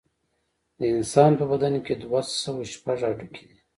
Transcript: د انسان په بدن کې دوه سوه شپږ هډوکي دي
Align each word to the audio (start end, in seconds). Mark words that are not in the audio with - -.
د 0.77 0.81
انسان 0.95 1.31
په 1.39 1.45
بدن 1.51 1.73
کې 1.85 1.93
دوه 2.01 2.21
سوه 2.43 2.63
شپږ 2.73 2.97
هډوکي 3.07 3.43
دي 3.49 3.57